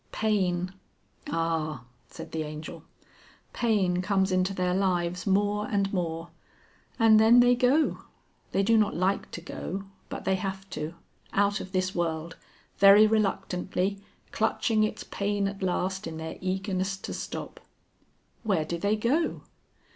[0.11, 0.73] Pain...."
[1.27, 2.83] "Ah!" said the Angel.
[3.53, 6.29] "Pain comes into their lives more and more.
[6.97, 7.99] And then they go.
[8.51, 10.95] They do not like to go, but they have to
[11.33, 12.35] out of this world,
[12.79, 14.01] very reluctantly,
[14.31, 17.59] clutching its pain at last in their eagerness to stop...."
[18.41, 19.43] "Where do they go?"